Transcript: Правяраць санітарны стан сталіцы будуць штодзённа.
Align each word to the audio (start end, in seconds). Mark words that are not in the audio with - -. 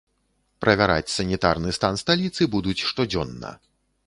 Правяраць 0.63 1.13
санітарны 1.17 1.75
стан 1.79 2.01
сталіцы 2.03 2.49
будуць 2.57 2.79
штодзённа. 2.89 3.55